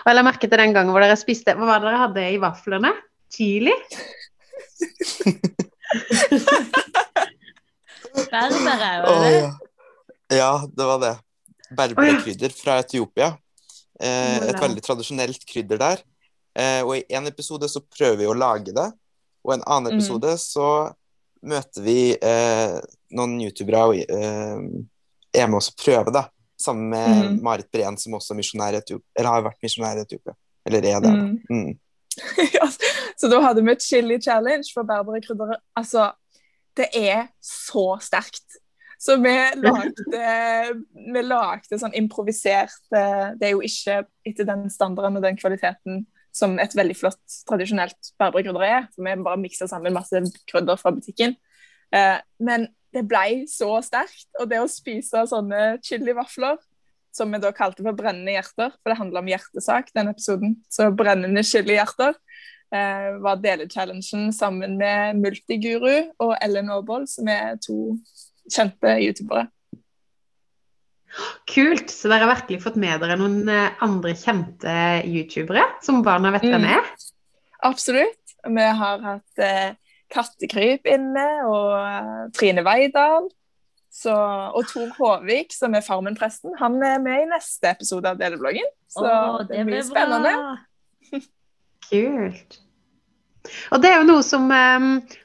Og 0.04 0.06
jeg 0.10 0.16
la 0.16 0.22
merke 0.22 0.48
til 0.48 0.58
den 0.58 0.74
gangen 0.74 0.92
hvor 0.92 1.02
dere 1.02 1.16
spiste 1.18 1.54
Hva 1.56 1.66
var 1.66 1.80
det 1.80 1.90
dere 1.90 2.02
hadde 2.04 2.30
i 2.30 2.38
vaflene? 2.40 2.92
Chili? 3.30 3.74
Berbere, 8.30 9.02
var 9.02 9.20
det? 9.22 9.30
ja. 9.34 9.50
ja, 10.34 10.50
det 10.66 10.86
var 10.86 10.98
det. 11.02 11.14
Berberkrydder 11.74 12.54
fra 12.54 12.78
Etiopia. 12.82 13.32
Eh, 14.00 14.48
et 14.48 14.60
veldig 14.60 14.82
tradisjonelt 14.82 15.44
krydder 15.46 15.78
der. 15.78 16.02
Eh, 16.56 16.80
og 16.82 16.96
i 16.96 17.04
en 17.14 17.26
episode 17.30 17.68
så 17.70 17.82
prøver 17.84 18.16
vi 18.22 18.28
å 18.30 18.34
lage 18.36 18.72
det, 18.74 18.88
og 19.44 19.52
i 19.52 19.58
en 19.58 19.66
annen 19.66 19.92
Mm. 19.92 19.98
episode 19.98 20.32
så 20.40 20.66
møter 21.42 21.82
vi 21.84 21.98
eh, 22.20 22.80
noen 23.16 23.38
youtubere 23.40 23.84
og 23.88 23.94
er 25.32 25.46
med 25.46 25.56
oss 25.60 25.70
og 25.70 25.76
prøver 25.84 26.12
det. 26.12 26.24
Sammen 26.60 26.90
med 26.90 27.30
Mm. 27.30 27.42
Marit 27.42 27.70
Breen, 27.72 27.96
som 27.96 28.12
også 28.12 28.34
er 28.34 28.36
misjonær 28.40 28.74
i 28.74 28.80
Etiopia. 28.82 29.06
Eller 29.16 29.30
har 29.30 29.42
vært 29.42 29.62
misjonær 29.62 29.96
i 29.96 30.02
Etiopia. 30.04 30.34
Eller 30.66 30.84
er 30.84 31.00
det. 31.00 31.12
Mm. 31.14 31.38
Mm. 31.48 31.78
ja, 32.56 32.66
så 33.16 33.28
da 33.30 33.40
hadde 33.40 33.62
vi 33.64 33.70
et 33.72 33.82
chili 33.82 34.18
challenge 34.20 34.68
for 34.74 34.82
berberekryddere. 34.84 35.56
Altså, 35.78 36.10
det 36.76 36.88
er 36.92 37.28
så 37.40 37.96
sterkt. 38.04 38.44
Så 39.00 39.16
vi 39.16 39.32
lagde, 39.56 40.24
vi 40.92 41.20
lagde 41.24 41.78
sånn 41.80 41.94
improvisert 41.96 42.90
Det 42.92 43.46
er 43.46 43.54
jo 43.54 43.62
ikke 43.64 44.02
etter 44.28 44.44
den 44.44 44.66
standarden 44.72 45.16
og 45.16 45.24
den 45.24 45.38
kvaliteten 45.40 46.02
som 46.36 46.58
et 46.62 46.74
veldig 46.76 46.96
flott 46.98 47.38
tradisjonelt 47.48 48.12
berberekrydder 48.20 48.66
er. 48.66 48.84
For 48.94 49.06
vi 49.06 49.16
bare 49.24 49.40
miksa 49.40 49.66
sammen 49.70 49.96
masse 49.96 50.20
krydder 50.50 50.78
fra 50.80 50.92
butikken. 50.94 51.34
Eh, 51.94 52.18
men 52.42 52.68
det 52.94 53.04
ble 53.10 53.46
så 53.50 53.72
sterkt. 53.86 54.28
Og 54.38 54.50
det 54.50 54.60
å 54.62 54.70
spise 54.70 55.24
sånne 55.30 55.80
chilivafler 55.86 56.60
som 57.14 57.32
vi 57.32 57.40
da 57.42 57.50
kalte 57.54 57.82
for 57.82 57.96
brennende 57.98 58.36
hjerter, 58.36 58.70
for 58.78 58.92
det 58.92 59.00
handler 59.00 59.24
om 59.24 59.30
hjertesak, 59.32 59.90
den 59.96 60.12
episoden. 60.12 60.54
Så 60.70 60.92
brennende 60.94 61.42
chilihjerter 61.46 62.14
eh, 62.14 63.08
var 63.24 63.40
delechallengen 63.42 64.30
sammen 64.34 64.76
med 64.78 65.18
Multiguru 65.18 66.12
og 66.22 66.36
Ellen 66.38 66.70
Aabold, 66.70 67.08
som 67.10 67.30
er 67.32 67.58
to 67.64 67.96
kjente 68.48 68.94
youtubere. 69.04 69.48
Kult. 71.50 71.90
Så 71.90 72.06
dere 72.10 72.22
har 72.24 72.36
virkelig 72.36 72.60
fått 72.62 72.78
med 72.78 73.00
dere 73.02 73.16
noen 73.18 73.40
eh, 73.50 73.72
andre 73.82 74.12
kjente 74.18 74.74
youtubere 75.08 75.64
som 75.82 76.04
barna 76.06 76.30
vet 76.36 76.46
hvem 76.46 76.62
Mm. 76.62 76.70
er? 76.78 76.90
Absolutt. 77.66 78.36
Vi 78.46 78.68
har 78.78 79.02
hatt 79.04 79.42
eh, 79.42 79.74
Kattekryp 80.10 80.86
inne, 80.90 81.26
og 81.46 81.74
eh, 81.76 82.22
Trine 82.34 82.62
Veidal. 82.66 83.28
Så, 83.90 84.14
og 84.14 84.62
Tor 84.70 84.86
Håvik, 84.96 85.50
som 85.52 85.74
er 85.74 85.82
Farmen-presten, 85.82 86.54
han 86.60 86.76
er 86.86 87.00
med 87.02 87.24
i 87.24 87.28
neste 87.32 87.72
episode 87.74 88.06
av 88.06 88.20
Delebloggen. 88.20 88.68
Så 88.86 89.02
Åh, 89.02 89.40
det, 89.48 89.64
blir 89.66 89.80
blir 89.80 89.82
spennende. 89.82 90.60
Kult. 91.90 92.60
Og 93.72 93.80
det 93.82 93.90
er 93.90 94.00
jo 94.00 94.08
noe 94.08 94.24
som, 94.26 94.50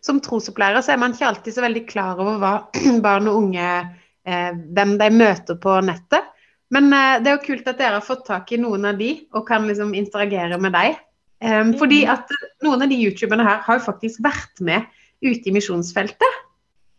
som 0.04 0.22
trosopplærer 0.24 0.84
så 0.84 0.94
er 0.94 1.02
man 1.02 1.16
ikke 1.16 1.28
alltid 1.28 1.58
så 1.58 1.66
veldig 1.66 1.84
klar 1.90 2.22
over 2.22 2.38
hva 2.40 2.54
barn 3.06 3.28
og 3.32 3.42
unge 3.42 3.66
eh, 3.68 4.52
Hvem 4.56 4.96
de 5.02 5.10
møter 5.12 5.60
på 5.62 5.80
nettet. 5.86 6.32
Men 6.74 6.88
eh, 6.96 7.18
det 7.22 7.32
er 7.32 7.38
jo 7.38 7.46
kult 7.48 7.68
at 7.70 7.82
dere 7.82 8.00
har 8.00 8.06
fått 8.06 8.26
tak 8.30 8.54
i 8.56 8.62
noen 8.62 8.88
av 8.88 9.02
de 9.02 9.12
og 9.36 9.46
kan 9.48 9.68
liksom 9.68 9.94
interagere 9.98 10.62
med 10.62 10.76
dem 10.78 10.96
Um, 11.44 11.74
fordi 11.78 12.06
at 12.08 12.30
noen 12.64 12.86
av 12.86 12.90
de 12.90 12.98
youtuberne 12.98 13.44
her 13.46 13.60
har 13.66 13.78
jo 13.78 13.84
faktisk 13.84 14.22
vært 14.24 14.62
med 14.64 14.86
ute 15.20 15.50
i 15.50 15.54
misjonsfeltet. 15.54 16.38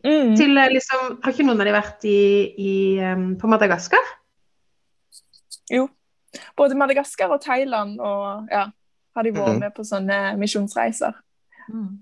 Mm. 0.04 0.34
Til 0.38 0.52
eh, 0.60 0.70
liksom 0.70 1.16
Har 1.24 1.32
ikke 1.32 1.46
noen 1.46 1.62
av 1.62 1.66
de 1.66 1.72
vært 1.74 2.04
i, 2.06 2.20
i, 2.60 2.74
på 3.40 3.48
Madagaskar? 3.50 4.10
Jo. 5.72 5.88
Både 6.54 6.76
Madagaskar 6.78 7.32
og 7.32 7.40
Thailand 7.42 7.96
og 7.98 8.52
ja, 8.52 8.66
har 9.16 9.24
de 9.26 9.32
vært 9.32 9.54
Mhm. 9.54 9.60
med 9.64 9.74
på 9.74 9.84
sånne 9.84 10.18
misjonsreiser. 10.38 11.14
Mm. 11.72 11.98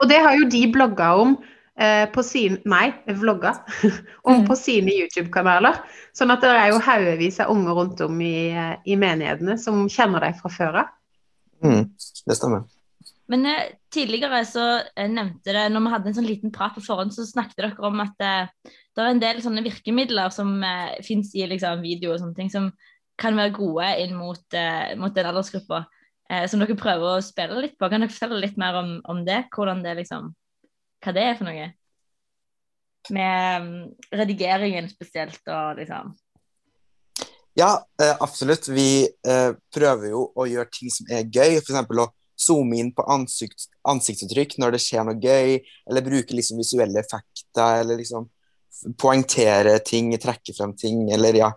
Og 0.00 0.08
det 0.08 0.20
har 0.22 0.36
jo 0.38 0.48
de 0.48 0.66
blogga 0.72 1.14
om 1.18 1.38
eh, 1.80 2.06
på 2.12 2.22
sine 2.22 2.58
Nei, 2.68 2.92
vlogga 3.08 3.54
om 4.28 4.42
Mm. 4.42 4.46
på 4.46 4.56
sine 4.58 4.92
YouTube-kanaler. 4.92 5.80
Sånn 6.14 6.30
at 6.30 6.42
det 6.44 6.50
er 6.50 6.68
jo 6.70 6.78
haugevis 6.78 7.40
av 7.40 7.50
unger 7.50 7.72
rundt 7.74 8.00
om 8.04 8.20
i, 8.20 8.50
eh, 8.52 8.76
i 8.86 8.96
menighetene 8.96 9.58
som 9.58 9.88
kjenner 9.88 10.20
deg 10.20 10.36
fra 10.40 10.50
før 10.50 10.78
av. 10.82 10.90
Mm, 11.64 11.90
det 12.26 12.36
stemmer. 12.36 12.64
Men 13.30 13.46
eh, 13.46 13.72
tidligere 13.90 14.42
så 14.44 14.82
eh, 14.96 15.08
nevnte 15.08 15.52
det, 15.54 15.70
når 15.72 15.80
vi 15.86 15.90
hadde 15.94 16.06
en 16.10 16.14
sånn 16.18 16.26
liten 16.28 16.52
prat 16.52 16.74
på 16.74 16.82
forhånd, 16.84 17.12
så 17.14 17.24
snakket 17.24 17.56
dere 17.56 17.78
om 17.86 18.00
at 18.00 18.14
eh, 18.20 18.46
det 18.96 18.98
er 19.04 19.10
en 19.14 19.20
del 19.22 19.40
sånne 19.40 19.62
virkemidler 19.64 20.30
som 20.34 20.62
eh, 20.66 21.00
fins 21.06 21.32
i 21.34 21.46
liksom, 21.46 21.80
video 21.82 22.12
og 22.12 22.20
sånne 22.20 22.36
ting, 22.36 22.50
som 22.50 22.72
kan 23.16 23.36
være 23.36 23.54
gode 23.56 23.88
inn 24.02 24.14
mot, 24.16 24.42
eh, 24.52 24.94
mot 24.96 25.14
den 25.14 25.26
aldersgruppa. 25.26 25.86
Eh, 26.30 26.46
som 26.46 26.62
dere 26.62 26.78
prøver 26.78 27.16
å 27.16 27.24
spille 27.24 27.58
litt 27.64 27.76
på. 27.78 27.88
Kan 27.90 28.04
dere 28.04 28.12
fortelle 28.12 28.38
litt 28.44 28.58
mer 28.60 28.78
om, 28.78 28.94
om 29.10 29.24
det? 29.26 29.42
Hvordan 29.54 29.82
det 29.82 29.96
liksom 29.98 30.30
Hva 31.02 31.14
det 31.16 31.26
er 31.26 31.38
for 31.38 31.48
noe? 31.48 31.70
Med 33.16 33.64
um, 33.64 33.70
redigeringen 34.12 34.90
spesielt 34.92 35.40
og 35.48 35.80
liksom 35.80 36.14
Ja, 37.58 37.72
eh, 37.98 38.14
absolutt. 38.22 38.68
Vi 38.70 39.08
eh, 39.08 39.52
prøver 39.74 40.12
jo 40.12 40.28
å 40.36 40.46
gjøre 40.46 40.70
ting 40.70 40.92
som 40.94 41.08
er 41.10 41.26
gøy. 41.26 41.58
F.eks. 41.58 41.74
å 41.74 42.10
zoome 42.40 42.78
inn 42.78 42.92
på 42.94 43.04
ansikt, 43.10 43.66
ansiktsuttrykk 43.90 44.54
når 44.62 44.76
det 44.76 44.84
skjer 44.84 45.04
noe 45.04 45.18
gøy, 45.20 45.58
eller 45.90 46.06
bruke 46.06 46.36
liksom 46.36 46.60
visuelle 46.62 47.02
effekter, 47.02 47.82
eller 47.82 47.98
liksom 48.00 48.30
poengtere 48.96 49.74
ting, 49.84 50.14
trekke 50.16 50.54
frem 50.56 50.72
ting, 50.78 51.02
eller 51.12 51.36
ja, 51.36 51.50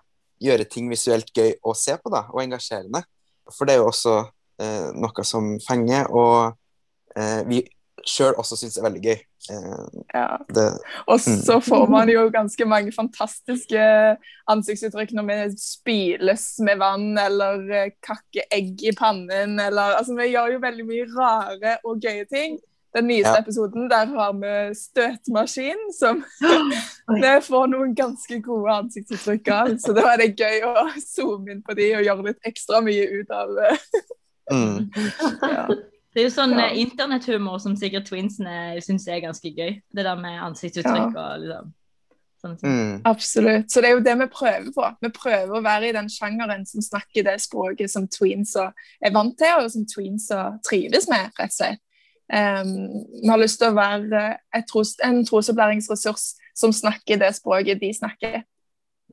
gjøre 0.43 0.65
ting 0.67 0.89
visuelt 0.91 1.29
gøy 1.31 1.53
å 1.63 1.75
se 1.77 1.95
på, 2.01 2.11
da, 2.11 2.25
og 2.33 2.41
engasjerende. 2.43 3.03
For 3.53 3.69
det 3.69 3.77
er 3.77 3.83
jo 3.83 3.91
også 3.93 4.17
noe 4.59 5.23
som 5.25 5.55
fenger, 5.67 6.09
og 6.11 6.53
eh, 7.17 7.41
vi 7.49 7.63
sjøl 8.03 8.35
også 8.35 8.57
syns 8.59 8.75
er 8.77 8.83
veldig 8.83 9.01
gøy. 9.05 9.19
Eh, 9.51 10.01
Ja. 10.13 10.37
det, 10.55 10.65
Og 11.07 11.19
så 11.19 11.59
får 11.63 11.89
man 11.91 12.09
jo 12.09 12.25
ganske 12.31 12.65
mange 12.67 12.91
fantastiske 12.95 13.79
ansiktsuttrykk 14.51 15.11
når 15.15 15.25
vi 15.29 15.37
spyles 15.59 16.45
med 16.63 16.77
vann 16.79 17.17
eller 17.17 17.63
eh, 17.71 17.89
kakker 18.03 18.43
egg 18.51 18.83
i 18.83 18.91
pannen 18.95 19.59
eller 19.59 19.97
Altså, 19.97 20.15
vi 20.19 20.29
gjør 20.33 20.53
jo 20.55 20.59
veldig 20.63 20.85
mye 20.87 21.07
rare 21.15 21.77
og 21.83 21.99
gøye 22.03 22.25
ting. 22.31 22.59
Den 22.95 23.07
nyeste 23.09 23.33
Ja. 23.33 23.41
episoden, 23.41 23.87
der 23.89 24.05
har 24.05 24.33
vi 24.37 24.75
støtmaskin, 24.77 25.79
som 25.99 26.23
vi 27.23 27.31
får 27.49 27.67
noen 27.71 27.95
ganske 27.97 28.41
gode 28.45 28.71
ansiktsuttrykk 28.83 29.47
av. 29.49 29.71
Så 29.81 29.95
da 29.97 30.11
er 30.13 30.17
det 30.23 30.35
gøy 30.39 30.59
å 30.67 30.87
zoome 31.15 31.51
inn 31.55 31.63
på 31.63 31.73
de 31.79 31.89
og 31.97 32.03
gjøre 32.05 32.27
litt 32.29 32.51
ekstra 32.51 32.81
mye 32.85 33.07
ut 33.21 33.31
av. 33.31 33.49
mm, 34.51 34.91
Ja. 35.55 35.67
Det 36.13 36.21
er 36.21 36.27
jo 36.27 36.33
sånn 36.33 36.51
Ja. 36.59 36.67
internethumor 36.77 37.57
som 37.59 37.75
sikkert 37.75 38.05
twinsene 38.05 38.81
syns 38.85 39.07
er 39.09 39.23
ganske 39.23 39.49
gøy. 39.49 39.79
Det 39.89 40.03
der 40.05 40.19
med 40.19 40.41
ansiktsuttrykk 40.45 41.15
og 41.17 41.39
liksom 41.41 41.71
sånne 42.43 42.57
ting. 42.59 42.69
mm, 42.69 43.01
Absolutt. 43.09 43.71
Så 43.71 43.81
det 43.81 43.89
er 43.89 43.95
jo 43.95 44.03
det 44.05 44.17
vi 44.19 44.27
prøver 44.29 44.69
på. 44.75 44.89
Vi 45.01 45.09
prøver 45.15 45.57
å 45.57 45.63
være 45.63 45.89
i 45.89 45.95
den 45.95 46.09
sjangeren 46.09 46.65
som 46.69 46.81
snakker 46.85 47.25
det 47.25 47.39
språket 47.41 47.89
som 47.89 48.05
tweens 48.07 48.53
er 48.59 49.13
vant 49.15 49.37
til, 49.39 49.63
og 49.63 49.71
som 49.71 49.87
tweens 49.89 50.29
trives 50.67 51.09
med, 51.09 51.31
rett 51.39 51.49
og 51.49 51.57
slett. 51.57 51.81
Um, 52.33 53.03
vi 53.21 53.29
har 53.29 53.37
lyst 53.41 53.59
til 53.59 53.69
å 53.69 53.75
være 53.75 54.37
et 54.55 54.65
tros, 54.69 54.93
en 55.03 55.25
trosopplæringsressurs 55.27 56.33
som 56.55 56.71
snakker 56.73 57.19
det 57.19 57.33
språket 57.35 57.81
de 57.81 57.93
snakker. 57.93 58.43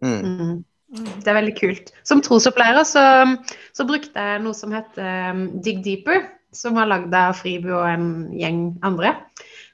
mm. 0.02 0.64
Det 0.90 1.28
er 1.30 1.36
veldig 1.38 1.54
kult. 1.58 1.92
Som 2.06 2.20
trosopplærer 2.24 2.82
så, 2.88 3.02
så 3.76 3.86
brukte 3.86 4.18
jeg 4.18 4.42
noe 4.42 4.56
som 4.58 4.72
heter 4.74 5.30
um, 5.30 5.44
Dig 5.62 5.82
Deeper, 5.84 6.24
som 6.52 6.74
var 6.74 6.88
lagd 6.90 7.14
av 7.14 7.36
Fribu 7.38 7.68
og 7.76 7.86
en 7.86 8.08
gjeng 8.34 8.62
andre. 8.86 9.12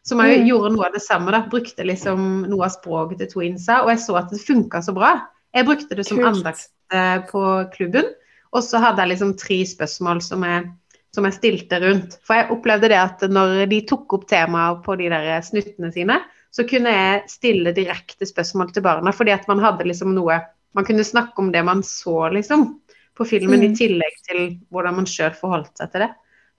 Som 0.06 0.20
Mm. 0.20 0.44
gjorde 0.46 0.74
noe 0.74 0.86
av 0.86 0.92
det 0.94 1.02
samme. 1.02 1.32
da, 1.32 1.40
Brukte 1.50 1.82
liksom 1.88 2.44
noe 2.50 2.64
av 2.68 2.70
språket 2.76 3.18
til 3.18 3.30
twinsa, 3.32 3.80
og 3.82 3.88
jeg 3.90 3.98
så 4.04 4.18
at 4.20 4.30
det 4.30 4.38
funka 4.44 4.82
så 4.84 4.92
bra. 4.94 5.14
Jeg 5.56 5.66
brukte 5.66 5.96
det 5.96 6.04
som 6.06 6.18
Kult. 6.20 6.28
andakt 6.44 6.68
uh, 6.92 7.18
på 7.26 7.42
klubben, 7.72 8.12
og 8.52 8.62
så 8.62 8.78
hadde 8.78 9.02
jeg 9.02 9.14
liksom 9.16 9.32
tre 9.40 9.62
spørsmål 9.66 10.20
som 10.22 10.44
jeg, 10.44 10.68
som 11.16 11.24
jeg 11.24 11.32
stilte 11.38 11.80
rundt. 11.82 12.18
For 12.22 12.36
jeg 12.38 12.50
opplevde 12.54 12.88
det 12.92 13.00
at 13.00 13.24
når 13.32 13.66
de 13.72 13.80
tok 13.88 14.12
opp 14.12 14.28
temaer 14.28 14.78
på 14.84 14.94
de 15.00 15.08
der 15.10 15.40
snuttene 15.42 15.90
sine, 15.92 16.20
så 16.52 16.62
kunne 16.68 16.92
jeg 16.92 17.24
stille 17.28 17.72
direkte 17.74 18.28
spørsmål 18.28 18.70
til 18.72 18.84
barna, 18.86 19.10
fordi 19.12 19.32
at 19.34 19.48
man 19.48 19.58
hadde 19.64 19.84
liksom 19.88 20.14
noe 20.14 20.38
Man 20.74 20.84
kunne 20.84 21.04
snakke 21.04 21.38
om 21.38 21.52
det 21.52 21.64
man 21.64 21.82
så, 21.82 22.28
liksom, 22.32 22.80
på 23.16 23.24
filmen, 23.26 23.60
Mm. 23.60 23.72
i 23.72 23.76
tillegg 23.76 24.16
til 24.28 24.58
hvordan 24.70 24.94
man 24.94 25.06
sjøl 25.06 25.32
forholdt 25.34 25.76
seg 25.78 25.92
til 25.92 26.00
det. 26.00 26.10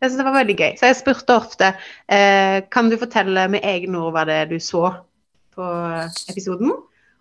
Jeg 0.02 0.10
synes 0.10 0.18
det 0.18 0.26
var 0.26 0.44
veldig 0.44 0.56
gøy. 0.58 0.74
Så 0.78 0.86
jeg 0.88 0.96
spurte 0.96 1.36
ofte 1.36 1.76
eh, 2.10 2.62
kan 2.72 2.90
du 2.90 2.98
fortelle 2.98 3.48
med 3.50 3.62
egne 3.64 3.98
ord 3.98 4.14
hva 4.14 4.26
det 4.26 4.34
er 4.34 4.46
du 4.46 4.60
så 4.60 4.96
på 5.56 5.68
episoden. 6.30 6.72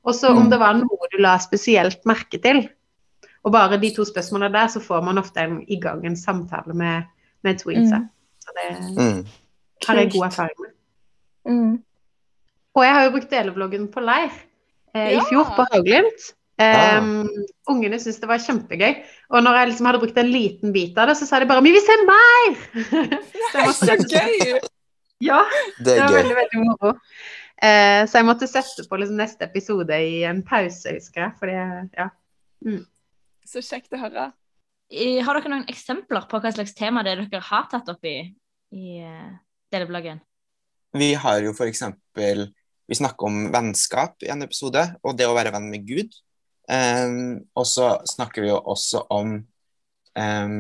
Og 0.05 0.15
så 0.15 0.29
om 0.31 0.45
Mm. 0.47 0.51
det 0.51 0.59
var 0.61 0.75
noe 0.75 1.09
du 1.13 1.19
la 1.19 1.37
spesielt 1.39 2.05
merke 2.07 2.39
til. 2.43 2.69
Og 3.45 3.53
bare 3.53 3.79
de 3.81 3.91
to 3.95 4.05
spørsmålene 4.05 4.53
der, 4.53 4.67
så 4.69 4.81
får 4.81 5.03
man 5.05 5.19
ofte 5.19 5.39
en, 5.41 5.65
i 5.69 5.81
gang 5.81 6.05
en 6.07 6.17
samtale 6.17 6.75
med, 6.75 7.03
med 7.43 7.59
tweensa. 7.59 7.97
Mm. 7.97 8.09
Så 8.41 8.51
det 8.57 8.97
Mm. 8.99 9.27
har 9.89 9.95
jeg 9.97 10.13
god 10.13 10.25
erfaring 10.27 10.59
med. 10.61 10.73
Mm. 11.53 11.83
Og 12.75 12.85
jeg 12.85 12.93
har 12.95 13.05
jo 13.05 13.11
brukt 13.11 13.31
delevloggen 13.31 13.89
på 13.93 14.01
leir 14.01 14.31
eh, 14.95 15.13
Ja. 15.13 15.21
i 15.21 15.25
fjor 15.31 15.45
på 15.57 15.67
Hauglimt. 15.73 16.33
Um, 16.57 17.29
ungene 17.69 17.99
syntes 18.01 18.17
det 18.23 18.29
var 18.31 18.41
kjempegøy. 18.41 18.95
Og 19.29 19.43
når 19.45 19.59
jeg 19.59 19.69
liksom 19.71 19.87
hadde 19.91 19.99
brukt 20.01 20.17
en 20.23 20.31
liten 20.33 20.73
bit 20.73 20.97
av 20.99 21.11
det, 21.11 21.17
så 21.19 21.27
sa 21.29 21.39
de 21.41 21.47
bare 21.51 21.61
'Vi 21.63 21.73
vil 21.75 21.85
se 21.85 21.97
mer!' 22.09 22.57
det 23.53 23.61
er 23.61 23.73
Så 23.77 23.97
gøy! 24.09 24.61
Ja, 25.21 25.43
Det 25.79 25.85
det 25.85 26.01
var 26.01 26.09
gøy. 26.09 26.17
veldig, 26.23 26.37
veldig 26.37 26.63
moro. 26.65 26.95
Uh, 27.57 28.03
så 28.09 28.19
jeg 28.21 28.25
måtte 28.29 28.47
sette 28.49 28.85
på 28.89 28.97
liksom 29.01 29.17
neste 29.17 29.45
episode 29.45 29.91
i 30.01 30.25
en 30.25 30.43
pause, 30.43 30.89
husker 30.93 31.23
jeg. 31.23 31.33
Fordi, 31.41 31.57
ja. 31.97 32.09
Så 33.47 33.63
kjekt 33.65 33.93
å 33.93 34.01
høre. 34.01 34.33
I- 34.91 35.21
Har 35.21 35.35
dere 35.35 35.49
noen 35.51 35.67
eksempler 35.69 36.29
på 36.29 36.41
hva 36.41 36.53
slags 36.53 36.75
tema 36.75 37.03
det 37.03 37.13
er 37.19 37.25
dere 37.27 37.41
har 37.43 37.67
tatt 37.71 37.89
opp 37.89 38.05
i, 38.05 38.35
i 38.73 38.99
eh, 39.03 39.33
delebloggen? 39.73 40.21
Vi 40.95 41.13
har 41.15 41.41
jo 41.43 41.53
for 41.53 41.67
eksempel 41.67 42.53
Vi 42.89 42.95
snakker 42.95 43.27
om 43.27 43.51
vennskap 43.51 44.23
i 44.23 44.29
en 44.31 44.43
episode, 44.43 44.79
og 45.03 45.17
det 45.19 45.27
å 45.27 45.35
være 45.35 45.51
venn 45.51 45.69
med 45.73 45.83
Gud. 45.89 46.13
Ehm, 46.73 47.47
og 47.55 47.67
så 47.69 47.93
snakker 48.11 48.43
vi 48.43 48.51
jo 48.51 48.59
også 48.59 49.05
om 49.15 49.37
um, 50.19 50.57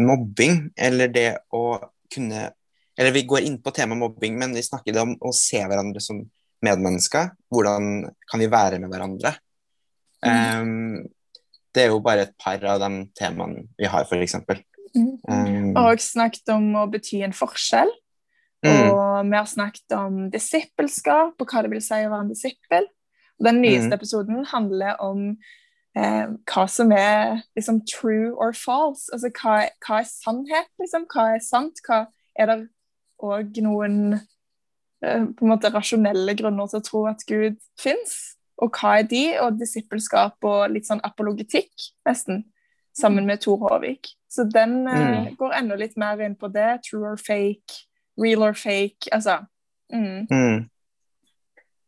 mobbing, 0.00 0.64
eller 0.76 1.12
det 1.14 1.30
å 1.54 1.78
kunne 2.08 2.48
Eller 2.98 3.12
vi 3.14 3.22
går 3.30 3.44
inn 3.46 3.60
på 3.62 3.70
temaet 3.70 4.00
mobbing, 4.00 4.34
men 4.34 4.56
vi 4.56 4.62
snakker 4.64 4.96
om 4.98 5.12
å 5.22 5.30
se 5.30 5.60
hverandre 5.62 6.00
som 6.02 6.18
medmennesker. 6.66 7.28
Hvordan 7.46 8.08
kan 8.26 8.42
vi 8.42 8.48
være 8.50 8.80
med 8.82 8.90
hverandre? 8.90 9.30
Ehm, 10.26 11.04
det 11.70 11.84
er 11.84 11.92
jo 11.92 12.00
bare 12.02 12.24
et 12.26 12.34
par 12.42 12.58
av 12.66 12.80
de 12.82 13.04
temaene 13.14 13.68
vi 13.78 13.86
har, 13.86 14.02
eksempel. 14.18 14.64
Mm. 14.98 15.76
Og 15.78 16.02
snakket 16.02 16.50
om 16.56 16.66
å 16.80 16.88
bety 16.90 17.22
en 17.22 17.36
forskjell. 17.36 17.92
mm, 18.66 18.90
Og 18.90 19.30
vi 19.30 19.36
har 19.36 19.46
snakket 19.46 19.94
om 19.94 20.24
disippelskap 20.32 21.38
og 21.38 21.52
hva 21.52 21.62
det 21.62 21.70
vil 21.76 21.84
si 21.84 22.02
å 22.02 22.10
være 22.10 22.24
en 22.26 22.32
disippel. 22.34 22.90
Den 23.44 23.60
nyeste 23.62 23.88
Mm. 23.88 23.92
episoden 23.92 24.44
handler 24.46 24.96
om 25.00 25.36
eh, 25.96 26.26
hva 26.46 26.66
som 26.68 26.92
er 26.92 27.42
liksom 27.56 27.80
true 27.86 28.32
or 28.36 28.52
false. 28.52 29.10
Altså 29.12 29.30
hva, 29.30 29.68
hva 29.86 30.00
er 30.00 30.04
sannhet, 30.10 30.68
liksom? 30.78 31.06
Hva 31.06 31.34
er 31.34 31.40
sant? 31.42 31.80
Hva 31.86 32.06
er 32.38 32.46
det 32.46 32.68
òg 33.22 33.56
noen 33.62 34.14
eh, 35.02 35.24
på 35.24 35.42
en 35.42 35.48
måte 35.50 35.72
rasjonelle 35.74 36.34
grunner 36.38 36.68
til 36.70 36.78
å 36.80 36.84
tro 36.86 37.06
at 37.06 37.24
Gud 37.26 37.58
fins? 37.78 38.36
Og 38.58 38.70
hva 38.74 38.98
er 38.98 39.02
de? 39.10 39.24
Og 39.42 39.58
disippelskap 39.58 40.42
og 40.42 40.70
litt 40.70 40.86
sånn 40.86 41.02
apologetikk, 41.06 41.72
nesten. 42.06 42.44
Sammen 42.98 43.26
med 43.26 43.40
Tor 43.40 43.58
Håvik. 43.62 44.08
Så 44.28 44.44
den 44.50 44.86
eh, 44.88 45.32
går 45.38 45.52
enda 45.54 45.76
litt 45.78 45.96
mer 45.96 46.18
inn 46.20 46.34
på 46.34 46.50
det. 46.50 46.80
True 46.82 47.12
or 47.12 47.16
fake, 47.16 47.84
real 48.18 48.42
or 48.42 48.54
fake. 48.54 49.06
Altså. 49.12 49.44
Mm. 49.92 50.26
Mm. 50.30 50.64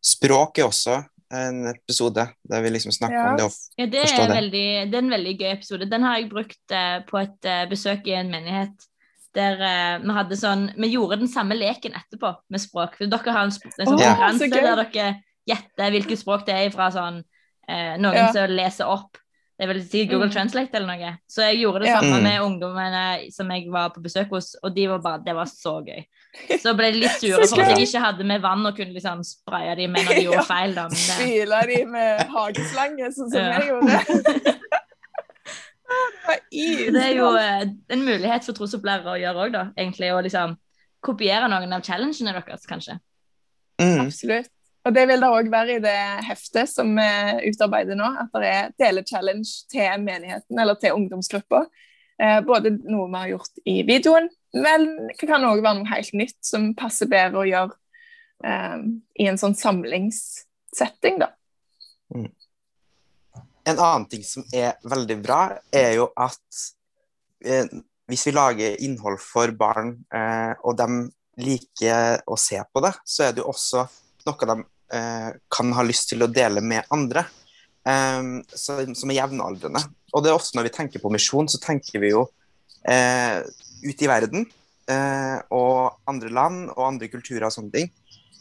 Språk 0.00 0.58
er 0.58 0.68
også 0.70 1.02
en 1.30 1.66
episode 1.70 2.24
der 2.50 2.62
vi 2.64 2.70
liksom 2.74 2.92
snakker 2.92 3.16
Ja. 3.16 3.30
om 3.30 3.36
det. 3.36 3.44
å 3.44 3.50
f- 3.52 3.68
Ja, 3.78 3.86
det 3.86 4.00
er, 4.02 4.26
det. 4.26 4.36
veldig, 4.36 4.90
det 4.90 4.94
er 4.98 5.02
en 5.04 5.10
veldig 5.14 5.34
gøy 5.38 5.50
episode. 5.52 5.88
Den 5.90 6.02
har 6.02 6.16
jeg 6.18 6.30
brukt 6.30 6.72
eh, 6.74 7.00
på 7.06 7.20
et 7.22 7.44
eh, 7.46 7.66
besøk 7.70 8.06
i 8.10 8.16
en 8.18 8.30
menighet. 8.32 8.86
Der 9.34 9.60
eh, 9.62 9.98
vi 10.02 10.10
hadde 10.16 10.34
sånn 10.36 10.64
Vi 10.76 10.88
gjorde 10.96 11.20
den 11.20 11.28
samme 11.30 11.54
leken 11.54 11.92
etterpå 11.94 12.32
med 12.50 12.60
språk. 12.60 12.96
For 12.98 13.06
dere 13.06 13.30
har 13.36 13.44
en, 13.46 13.54
sp- 13.54 13.70
en 13.78 13.86
sånn 13.86 13.98
konkurranse 14.00 14.48
så 14.48 14.50
der 14.50 14.84
dere 14.84 15.10
gjetter 15.46 15.90
hvilket 15.94 16.18
språk 16.18 16.46
det 16.46 16.56
er 16.66 16.70
fra 16.74 16.90
sånn 16.90 17.22
eh, 17.68 17.94
noen 18.02 18.18
Ja. 18.24 18.32
som 18.34 18.50
leser 18.50 18.90
opp 18.90 19.19
Det 19.60 19.66
er 19.66 19.72
vel 19.74 19.80
sikkert 19.84 20.10
Google 20.14 20.28
Mm. 20.30 20.32
Translate 20.32 20.74
eller 20.78 20.88
noe. 20.88 21.08
Så 21.28 21.42
jeg 21.44 21.58
gjorde 21.60 21.80
det 21.82 21.88
Ja. 21.90 21.98
samme 22.00 22.16
Mm. 22.16 22.22
med 22.22 22.40
ungdommene 22.40 23.32
som 23.32 23.50
jeg 23.52 23.66
var 23.70 23.90
på 23.92 24.00
besøk 24.00 24.30
hos, 24.32 24.54
og 24.64 24.74
de 24.74 24.86
var 24.88 24.98
bare 25.04 25.20
Det 25.26 25.34
var 25.36 25.44
så 25.44 25.74
gøy. 25.84 26.00
Så 26.62 26.72
ble 26.78 26.92
de 26.94 27.00
litt 27.02 27.18
sure 27.20 27.44
for 27.46 27.60
at 27.60 27.76
jeg 27.76 27.86
ikke 27.88 28.00
hadde 28.00 28.24
med 28.24 28.40
vann 28.40 28.64
og 28.64 28.74
kunne 28.74 28.94
liksom 28.94 29.20
spraye 29.22 29.76
dem 29.76 29.92
med 29.92 30.06
når 30.06 30.14
de 30.16 30.22
Ja. 30.24 30.30
gjorde 30.30 30.46
feil. 30.48 30.74
da. 30.74 30.82
Men 30.88 30.96
Spyle 30.96 31.60
de 31.68 31.84
med 31.84 32.26
hageslange, 32.32 33.12
sånn 33.12 33.30
som 33.30 33.36
Ja. 33.36 33.58
jeg 33.58 33.68
gjorde. 33.68 34.56
Det 36.50 36.92
det 36.94 37.02
er 37.02 37.16
jo 37.18 37.28
eh, 37.36 37.62
en 37.90 38.04
mulighet 38.06 38.44
for 38.46 38.52
trosopplærere 38.54 39.10
å 39.10 39.18
gjøre 39.20 39.42
òg, 39.44 39.52
da. 39.52 39.62
Egentlig 39.76 40.10
å 40.14 40.22
liksom 40.22 40.56
kopiere 41.02 41.48
noen 41.50 41.72
av 41.74 41.82
challengene 41.82 42.32
deres, 42.36 42.66
kanskje. 42.70 42.98
Mm. 43.80 44.06
Absolutt. 44.06 44.48
Og 44.88 44.94
det 44.96 45.04
vil 45.10 45.20
det 45.20 45.28
òg 45.28 45.50
være 45.52 45.76
i 45.76 45.82
det 45.84 45.98
heftet 46.24 46.70
som 46.72 46.94
vi 46.96 47.50
utarbeider 47.50 47.98
nå. 47.98 48.08
At 48.22 48.32
det 48.40 48.50
er 48.50 48.74
delechallenge 48.80 49.66
til 49.72 50.04
menigheten 50.06 50.60
eller 50.62 50.78
til 50.80 50.96
ungdomsgruppa. 50.96 51.66
Eh, 52.20 52.40
både 52.44 52.72
noe 52.84 53.08
vi 53.08 53.16
har 53.16 53.32
gjort 53.34 53.60
i 53.68 53.76
videoen, 53.88 54.28
men 54.60 54.88
det 55.08 55.28
kan 55.28 55.44
òg 55.48 55.62
være 55.64 55.78
noe 55.78 55.88
helt 55.88 56.16
nytt 56.16 56.36
som 56.44 56.72
passer 56.76 57.08
bedre 57.08 57.40
å 57.40 57.48
gjøre 57.48 57.76
um, 58.44 58.82
i 59.16 59.28
en 59.30 59.40
sånn 59.40 59.56
samlingssetting, 59.56 61.22
da. 61.22 61.30
En 63.70 63.78
annen 63.78 64.04
ting 64.10 64.24
som 64.26 64.44
er 64.52 64.76
veldig 64.84 65.16
bra, 65.22 65.40
er 65.72 65.94
jo 65.96 66.10
at 66.12 66.60
eh, 67.44 67.72
hvis 68.10 68.26
vi 68.28 68.36
lager 68.36 68.76
innhold 68.84 69.20
for 69.22 69.52
barn, 69.56 69.94
eh, 70.12 70.52
og 70.60 70.76
de 70.76 70.88
liker 71.40 72.20
å 72.28 72.36
se 72.36 72.60
på 72.68 72.84
det, 72.84 72.92
så 73.06 73.28
er 73.28 73.36
det 73.36 73.44
jo 73.44 73.48
også 73.54 73.86
noe 74.28 74.48
de 74.52 74.56
eh, 74.96 75.30
kan 75.52 75.72
ha 75.76 75.84
lyst 75.86 76.10
til 76.12 76.24
å 76.24 76.30
dele 76.30 76.62
med 76.64 76.88
andre, 76.94 77.24
eh, 77.86 78.30
som, 78.54 78.94
som 78.96 79.12
er 79.12 79.20
jevnaldrende. 79.20 79.82
Og 80.14 80.24
det 80.24 80.32
er 80.32 80.38
ofte 80.38 80.58
når 80.58 80.68
vi 80.68 80.76
tenker 80.76 81.02
på 81.02 81.12
misjon, 81.12 81.48
så 81.50 81.60
tenker 81.62 82.02
vi 82.02 82.12
jo 82.12 82.24
eh, 82.88 83.40
ut 83.84 84.02
i 84.02 84.10
verden, 84.10 84.46
eh, 84.90 85.38
og 85.54 86.00
andre 86.10 86.32
land 86.34 86.68
og 86.74 86.86
andre 86.88 87.10
kulturer 87.12 87.48
og 87.48 87.54
sånne 87.54 87.74
ting. 87.76 87.90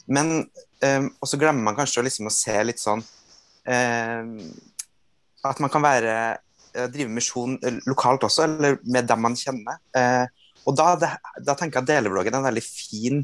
Men 0.10 0.42
eh, 0.82 1.06
også 1.22 1.40
glemmer 1.40 1.70
man 1.70 1.78
kanskje 1.78 2.06
liksom 2.08 2.30
å 2.30 2.34
se 2.34 2.56
litt 2.66 2.82
sånn 2.82 3.04
eh, 3.70 4.32
at 5.46 5.60
man 5.64 5.72
kan 5.72 5.84
være, 5.86 6.14
drive 6.92 7.10
misjon 7.10 7.56
lokalt 7.88 8.26
også, 8.28 8.44
eller 8.46 8.76
med 8.84 9.08
dem 9.08 9.22
man 9.24 9.38
kjenner. 9.40 9.80
Og 10.68 10.76
da, 10.76 11.16
da 11.40 11.56
tenker 11.58 11.80
jeg 11.80 11.86
at 11.86 11.88
delevloggen 11.88 12.36
er 12.36 12.42
en 12.42 12.46
veldig 12.46 12.64
fin 12.66 13.22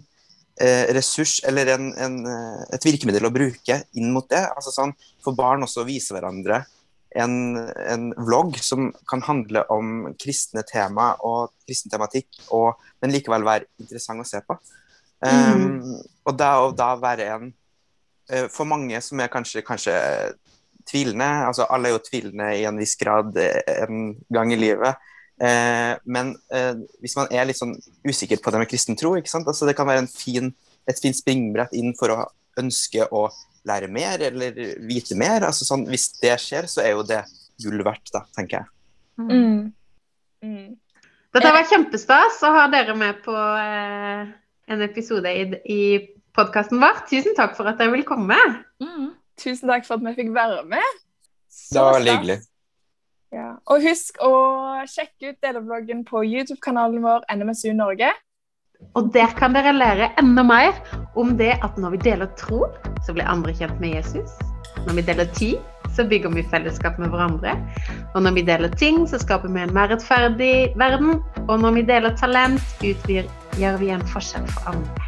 ressurs, 0.96 1.40
eller 1.48 1.74
en, 1.74 1.90
en, 2.00 2.22
eh, 2.32 2.64
et 2.78 2.88
virkemiddel 2.88 3.28
å 3.28 3.34
bruke 3.34 3.82
inn 3.98 4.14
mot 4.16 4.28
det. 4.32 4.44
Altså 4.56 4.72
sånn, 4.72 4.96
for 5.24 5.38
barn 5.38 5.66
også 5.66 5.84
å 5.84 5.90
vise 5.90 6.16
hverandre 6.16 6.64
en, 7.16 7.36
en 7.88 8.10
vlogg 8.28 8.58
som 8.64 8.90
kan 9.10 9.24
handle 9.26 9.64
om 9.72 10.10
kristne 10.20 10.66
tema 10.68 11.14
og 11.24 11.54
kristen 11.66 11.94
tematikk, 11.94 12.28
og, 12.56 12.76
men 13.02 13.14
likevel 13.16 13.46
være 13.48 13.70
interessant 13.82 14.24
å 14.24 14.28
se 14.28 14.42
på. 14.44 14.58
Um, 15.26 15.96
og 16.28 16.36
da 16.38 16.50
å 16.62 16.74
da 16.76 16.90
være 17.00 17.26
en 17.32 17.46
eh, 18.30 18.50
For 18.52 18.68
mange 18.68 19.00
som 19.02 19.22
er 19.24 19.30
kanskje, 19.32 19.64
kanskje 19.66 19.94
tvilende, 20.86 21.30
altså 21.48 21.66
alle 21.72 21.90
er 21.90 21.96
jo 21.96 22.02
tvilende 22.04 22.50
i 22.60 22.66
en 22.68 22.78
viss 22.78 22.98
grad 23.00 23.32
eh, 23.42 23.86
en 23.88 24.12
gang 24.30 24.52
i 24.54 24.60
livet. 24.60 25.00
Eh, 25.36 25.94
men 26.06 26.32
eh, 26.54 26.77
hvis 27.04 27.15
man 27.20 27.27
er 27.34 27.48
litt 27.48 27.60
sånn 27.60 27.75
usikker 28.08 28.39
på 28.44 28.54
det 28.54 28.62
med 28.62 28.72
kristen 28.72 28.98
tro. 29.00 29.15
Altså, 29.18 29.68
det 29.68 29.75
kan 29.77 29.89
være 29.89 30.06
en 30.06 30.12
fin, 30.12 30.51
et 30.88 31.01
fint 31.01 31.18
springbrett 31.18 31.75
inn 31.75 31.96
for 32.00 32.13
å 32.13 32.22
ønske 32.62 33.08
å 33.12 33.27
lære 33.68 33.89
mer 33.92 34.24
eller 34.30 34.56
vite 34.86 35.18
mer. 35.20 35.44
Altså, 35.48 35.68
sånn, 35.68 35.88
hvis 35.92 36.12
det 36.22 36.38
skjer, 36.42 36.70
så 36.72 36.84
er 36.86 36.96
jo 36.96 37.06
det 37.08 37.24
gull 37.63 37.84
verdt, 37.86 38.12
da, 38.13 38.25
tenker 38.36 38.62
jeg. 38.62 38.72
Mm. 39.20 39.60
Mm. 40.44 40.74
Dette 41.36 41.51
var 41.51 41.68
kjempestas 41.68 42.39
å 42.48 42.51
ha 42.56 42.65
dere 42.72 42.96
med 42.96 43.20
på 43.25 43.36
eh, 43.36 44.27
en 44.72 44.84
episode 44.86 45.32
i, 45.32 45.45
i 45.67 45.82
podkasten 46.36 46.80
vår. 46.84 47.04
Tusen 47.10 47.36
takk 47.38 47.58
for 47.58 47.67
at 47.67 47.80
dere 47.82 47.95
vil 47.95 48.06
komme. 48.08 48.38
Mm. 48.84 49.10
Tusen 49.41 49.71
takk 49.71 49.88
for 49.88 49.98
at 49.98 50.06
vi 50.06 50.15
fikk 50.21 50.32
være 50.36 50.63
med. 50.69 51.02
Det 51.71 51.82
var 51.82 51.98
veldig 51.98 52.12
stas. 52.12 52.21
hyggelig. 52.21 52.38
Ja. 53.36 53.50
Og 53.67 53.84
husk 53.84 54.21
å 54.24 54.32
sjekke 54.88 55.34
ut 55.34 55.41
delerbloggen 55.43 56.06
på 56.08 56.24
YouTube-kanalen 56.24 57.04
vår 57.04 57.26
NMSU 57.36 57.74
Norge. 57.76 58.13
Og 58.95 59.10
der 59.15 59.32
kan 59.36 59.56
dere 59.56 59.74
lære 59.76 60.12
enda 60.21 60.43
mer 60.45 60.76
om 61.19 61.34
det 61.39 61.56
at 61.63 61.80
når 61.80 61.95
vi 61.95 62.04
deler 62.10 62.32
tro, 62.39 62.65
så 63.04 63.15
blir 63.15 63.28
andre 63.28 63.56
kjent 63.58 63.80
med 63.84 63.95
Jesus. 63.98 64.32
Når 64.86 65.00
vi 65.00 65.06
deler 65.10 65.32
tid, 65.36 65.58
så 65.95 66.06
bygger 66.08 66.32
vi 66.36 66.43
fellesskap 66.52 67.00
med 67.02 67.12
hverandre. 67.12 67.56
Og 68.13 68.24
når 68.24 68.38
vi 68.38 68.45
deler 68.48 68.76
ting, 68.80 69.04
så 69.10 69.19
skaper 69.19 69.52
vi 69.52 69.63
en 69.63 69.74
mer 69.76 69.91
rettferdig 69.91 70.76
verden. 70.80 71.19
Og 71.48 71.60
når 71.63 71.80
vi 71.80 71.88
deler 71.88 72.15
talent, 72.19 72.63
utgjør 72.84 73.82
vi 73.82 73.91
en 73.95 74.08
forskjell 74.13 74.48
for 74.54 74.76
andre. 74.76 75.05